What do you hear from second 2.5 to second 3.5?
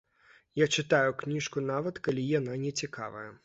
нецікавая.